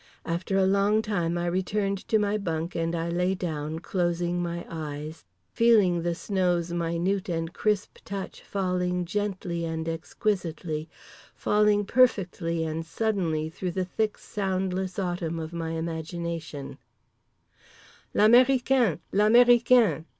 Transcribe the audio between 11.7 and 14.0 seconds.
perfectly and suddenly, through the